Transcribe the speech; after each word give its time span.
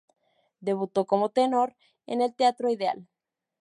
Debutó 0.61 1.05
como 1.05 1.29
tenor 1.29 1.75
en 2.07 2.23
el 2.23 2.33
Teatro 2.33 2.71
Ideal. 2.71 3.07